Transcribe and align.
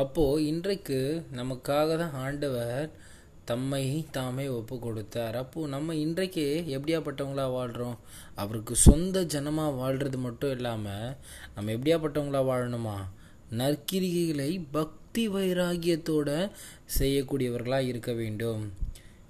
அப்போது 0.00 0.46
இன்றைக்கு 0.46 1.24
நமக்காக 1.34 1.96
தான் 1.96 2.14
ஆண்டவர் 2.14 2.90
தம்மை 3.44 4.06
தாமே 4.10 4.48
ஒப்பு 4.48 4.78
கொடுத்தார் 4.78 5.36
அப்போது 5.36 5.68
நம்ம 5.68 5.94
இன்றைக்கு 5.94 6.64
எப்படியாப்பட்டவங்களா 6.66 7.52
வாழ்கிறோம் 7.52 7.98
அவருக்கு 8.34 8.74
சொந்த 8.76 9.22
ஜனமாக 9.24 9.76
வாழ்கிறது 9.76 10.18
மட்டும் 10.18 10.50
இல்லாமல் 10.50 11.16
நம்ம 11.54 11.72
எப்படியாப்பட்டவங்களா 11.72 12.42
வாழணுமா? 12.50 12.96
நற்கிரிகைகளை 13.50 14.66
பக்தி 14.70 15.28
வைராகியத்தோட 15.28 16.50
செய்யக்கூடியவர்களாக 16.98 17.80
இருக்க 17.80 18.12
வேண்டும். 18.12 18.62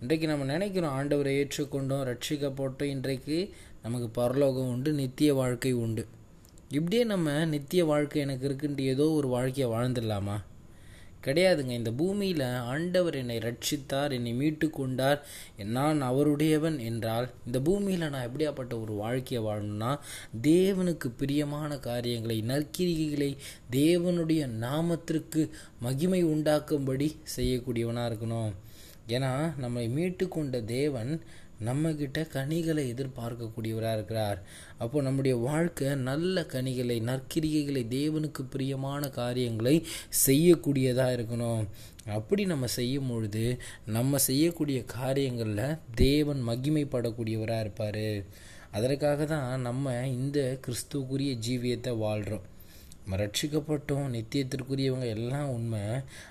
இன்றைக்கு 0.00 0.26
நம்ம 0.26 0.44
நினைக்கிறோம் 0.44 0.94
ஆண்டவரை 0.98 1.32
ஏற்றுக்கொண்டோம் 1.40 2.06
ரட்சிக்கப்பட்டோம் 2.10 2.94
இன்றைக்கு 2.96 3.54
நமக்கு 3.82 4.08
பரலோகம் 4.08 4.68
உண்டு 4.68 4.92
நித்திய 4.92 5.34
வாழ்க்கை 5.34 5.72
உண்டு. 5.72 6.06
இப்படியே 6.68 7.04
நம்ம 7.04 7.44
நித்திய 7.44 7.84
வாழ்க்கை 7.84 8.20
எனக்கு 8.22 8.48
இருக்குன்ட்டு 8.48 8.80
ஏதோ 8.94 9.10
ஒரு 9.10 9.28
வாழ்க்கையை 9.28 9.68
வாழ்ந்துடலாமா? 9.74 10.36
கிடையாதுங்க. 11.26 11.74
இந்த 11.80 11.92
பூமியில் 12.00 12.44
ஆண்டவர் 12.72 13.14
என்னை 13.14 13.38
ரட்சித்தார் 13.38 14.12
என்னை 14.18 14.32
மீட்டு 14.40 14.70
கொண்டார் 14.70 15.20
நான் 15.76 16.00
அவருடையவன் 16.02 16.78
என்றால் 16.90 17.28
இந்த 17.46 17.60
பூமியில் 17.60 18.08
நான் 18.08 18.28
எப்படியாப்பட்ட 18.28 18.74
ஒரு 18.80 18.94
வாழ்க்கையை 19.02 19.42
வாழணும்னா 19.46 19.92
தேவனுக்கு 20.42 21.10
பிரியமான 21.16 21.78
காரியங்களை 21.88 22.38
நற்கிரிகைகளை 22.46 23.30
தேவனுடைய 23.70 24.42
நாமத்திற்கு 24.66 25.44
மகிமை 25.80 26.22
உண்டாக்கும்படி 26.24 27.08
செய்யக்கூடியவனாக 27.36 28.10
இருக்கணும். 28.10 28.52
ஏன்னா 29.08 29.30
நம்மை 29.58 29.86
மீட்டு 29.88 30.28
கொண்ட 30.28 30.56
தேவன் 30.60 31.12
நம்மக்கிட்ட 31.66 32.20
கனிகளை 32.36 32.84
எதிர்பார்க்கக்கூடியவராக 32.94 33.96
இருக்கிறார். 33.98 34.38
அப்போது 34.78 35.06
நம்முடைய 35.06 35.34
வாழ்க்கை 35.48 35.94
நல்ல 36.10 36.44
கனிகளை 36.54 36.96
நற்கிரிகைகளை 37.10 37.82
தேவனுக்கு 37.96 38.44
பிரியமான 38.50 39.08
காரியங்களை 39.20 39.74
செய்யக்கூடியதாக 40.26 41.16
இருக்கணும். 41.16 41.64
அப்படி 42.18 42.44
நம்ம 42.52 42.66
செய்யும் 42.78 43.10
பொழுது 43.10 43.44
நம்ம 43.96 44.18
செய்யக்கூடிய 44.28 44.78
காரியங்களில் 44.96 45.78
தேவன் 46.06 46.40
மகிமைப்படக்கூடியவராக 46.48 47.64
இருப்பார். 47.64 48.06
அதற்காக 48.78 49.24
தான் 49.34 49.66
நம்ம 49.68 49.94
இந்த 50.06 50.38
கிறிஸ்துவுக்குரிய 50.64 51.32
ஜீவியத்தை 51.46 51.92
வாழ்கிறோம் 51.98 52.46
ரட்சிக்கப்பட்டோம் 53.10 54.06
நித்தியத்திற்குரியவங்க 54.16 55.06
எல்லாம் 55.06 55.48
உண்மை. 55.48 55.80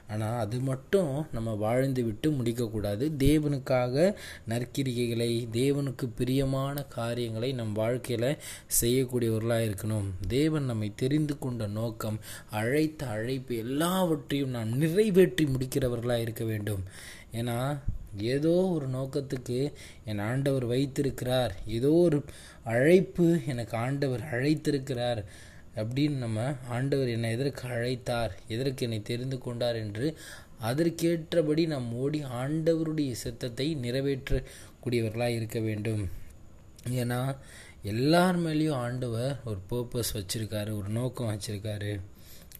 ஆனால் 0.07 0.39
அது 0.39 0.59
மட்டும் 0.59 1.25
நம்ம 1.31 1.53
வாழ்ந்து 1.53 2.03
விட்டு 2.03 2.31
முடிக்கக்கூடாது. 2.31 3.11
தேவனுக்காக 3.17 4.15
நற்கிரிகைகளை 4.49 5.47
தேவனுக்கு 5.51 6.09
பிரியமான 6.15 6.83
காரியங்களை 6.83 7.53
நம் 7.53 7.73
வாழ்க்கையில் 7.73 8.37
செய்யக்கூடியவர்களாக 8.81 9.67
இருக்கணும். 9.69 10.09
தேவன் 10.27 10.63
நம்மை 10.63 10.91
தெரிந்து 10.95 11.39
கொண்ட 11.39 11.67
நோக்கம் 11.67 12.19
அழைத்த 12.49 13.07
அழைப்பு 13.07 13.55
எல்லாவற்றையும் 13.55 14.49
நாம் 14.49 14.67
நிறைவேற்றி 14.67 15.45
முடிக்கிறவர்களாக 15.45 16.21
இருக்க 16.21 16.43
வேண்டும். 16.43 16.83
ஏன்னா 17.33 17.79
ஏதோ 18.17 18.49
ஒரு 18.49 18.87
நோக்கத்துக்கு 18.87 19.73
என் 20.05 20.19
ஆண்டவர் 20.19 20.65
வைத்திருக்கிறார். 20.65 21.53
ஏதோ 21.65 21.91
ஒரு 21.91 22.23
அழைப்பு 22.63 23.39
எனக்கு 23.47 23.77
ஆண்டவர் 23.77 24.21
அழைத்திருக்கிறார். 24.31 25.23
அப்படின்னு 25.75 26.17
நம்ம 26.17 26.39
ஆண்டவர் 26.69 27.07
என்னை 27.07 27.31
எதற்கு 27.31 27.67
அழைத்தார் 27.67 28.33
எதற்கு 28.47 28.85
என்னை 28.85 29.01
தெரிந்து 29.01 29.37
கொண்டார் 29.37 29.75
என்று 29.75 30.07
அதற்கேற்றபடி 30.69 31.63
நாம் 31.67 31.87
ஓடி 31.93 32.19
ஆண்டவருடைய 32.41 33.11
சித்தத்தை 33.11 33.67
நிறைவேற்றக்கூடியவர்களாக 33.75 35.37
இருக்க 35.37 35.59
வேண்டும். 35.59 36.03
ஏன்னா 36.89 37.19
எல்லார் 37.83 38.39
மேலேயும் 38.45 38.79
ஆண்டவர் 38.85 39.39
ஒரு 39.45 39.59
பர்பஸ் 39.69 40.11
வச்சுருக்காரு 40.13 40.71
ஒரு 40.79 40.89
நோக்கம் 40.89 41.31
வச்சுருக்காரு. 41.31 41.93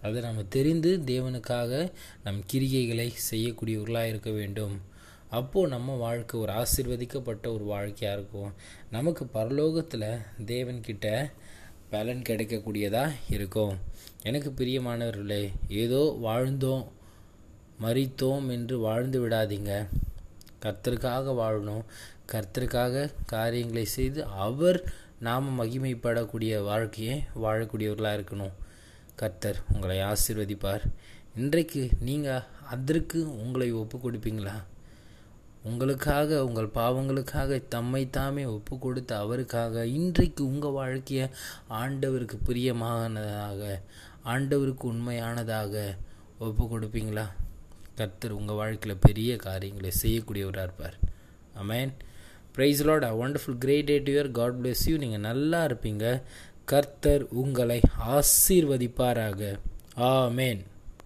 அதை 0.01 0.21
நம்ம 0.21 0.43
தெரிந்து 0.43 0.91
தேவனுக்காக 1.05 1.91
நம் 2.23 2.39
கிரிகைகளை 2.53 3.07
செய்யக்கூடியவர்களாக 3.31 4.11
இருக்க 4.11 4.29
வேண்டும். 4.29 4.75
அப்போது 5.29 5.69
நம்ம 5.69 5.95
வாழ்க்கை 5.95 6.39
ஒரு 6.39 6.51
ஆசிர்வதிக்கப்பட்ட 6.51 7.45
ஒரு 7.53 7.63
வாழ்க்கையாக 7.63 8.17
இருக்கும். 8.17 8.53
நமக்கு 8.89 9.25
பரலோகத்தில் 9.33 10.09
தேவன்கிட்ட 10.45 11.07
பலன் 11.91 12.21
கிடைக்கக்கூடியதாக 12.29 13.17
இருக்கும். 13.29 13.73
எனக்கு 14.23 14.49
பிரியமானவர்களே 14.59 15.43
ஏதோ 15.67 16.01
வாழ்ந்தோம் 16.23 16.83
மறித்தோம் 17.83 18.47
என்று 18.55 18.75
வாழ்ந்து 18.79 19.17
விடாதீங்க. 19.23 19.71
கர்த்தருக்காக 20.63 21.33
வாழணும். 21.41 21.83
கர்த்தருக்காக 22.33 23.11
காரியங்களை 23.25 23.85
செய்து 23.85 24.25
அவர் 24.25 24.79
நாம் 25.27 25.47
மகிமைப்படக்கூடிய 25.59 26.63
வாழ்க்கையை 26.63 27.15
வாழக்கூடியவர்களாக 27.43 28.19
இருக்கணும். 28.19 28.55
கர்த்தர் 29.15 29.59
உங்களை 29.73 29.97
ஆசிர்வதிப்பார். 30.11 30.83
இன்றைக்கு 31.35 31.89
நீங்கள் 31.99 32.45
அதற்கு 32.75 33.19
உங்களை 33.43 33.71
ஒப்பு 33.71 33.97
கொடுப்பீங்களா 33.97 34.55
உங்களுக்காக 35.69 36.45
உங்கள் 36.45 36.69
பாவங்களுக்காக 36.77 37.59
தம்மை 37.67 38.03
தாமே 38.09 38.43
ஒப்பு 38.45 38.75
கொடுத்த 38.77 39.11
அவருக்காக 39.17 39.85
இன்றைக்கு 39.97 40.41
உங்கள் 40.51 40.77
வாழ்க்கையை 40.79 41.25
ஆண்டவருக்கு 41.81 42.37
பிரியமானதாக 42.47 43.61
ஆண்டவருக்கு 44.33 44.85
உண்மையானதாக 44.93 45.83
ஒப்பு 46.47 46.63
கொடுப்பீங்களா 46.63 47.25
கர்த்தர் 47.97 48.37
உங்கள் 48.39 48.55
வாழ்க்கையில் 48.55 49.03
பெரிய 49.07 49.31
காரியங்களை 49.35 49.91
செய்யக்கூடியவராக 50.01 50.67
இருப்பார். 50.67 50.95
Amen 51.61 51.91
praise 52.55 52.81
Lord 52.87 53.05
a 53.09 53.13
wonderful 53.23 53.59
great 53.59 53.85
day 53.85 53.97
to 54.05 54.11
your 54.13 54.31
God 54.31 54.57
bless 54.61 54.83
you 54.89 54.95
நீங்கள் 54.97 55.25
நல்லா 55.29 55.59
இருப்பீங்க. 55.65 56.05
கர்த்தர் 56.65 57.23
உங்களை 57.41 57.79
ஆசீர்வதிப்பாராக. 58.17 59.41
ஆமேன் 60.09 60.61